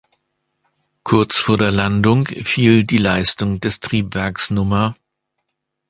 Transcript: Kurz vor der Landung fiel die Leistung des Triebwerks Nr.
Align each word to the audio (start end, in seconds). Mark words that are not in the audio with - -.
Kurz 1.03 1.37
vor 1.39 1.59
der 1.59 1.69
Landung 1.69 2.25
fiel 2.25 2.83
die 2.83 2.97
Leistung 2.97 3.59
des 3.59 3.81
Triebwerks 3.81 4.49
Nr. 4.49 4.95